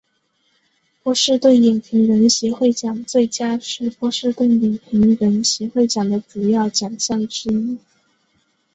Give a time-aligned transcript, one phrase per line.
[1.03, 7.77] 波士顿影评人协会奖最佳是波士顿影评人协会奖的主要奖项之一。